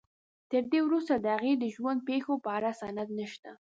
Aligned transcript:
تر 0.51 0.63
دې 0.71 0.79
وروسته 0.83 1.13
د 1.17 1.25
هغې 1.35 1.53
د 1.57 1.65
ژوند 1.75 1.99
پېښو 2.09 2.33
په 2.43 2.49
اړه 2.57 2.71
سند 2.81 3.09
نشته. 3.19 3.51